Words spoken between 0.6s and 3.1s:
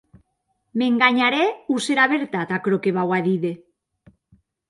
M’enganharè o serà vertat aquerò que vau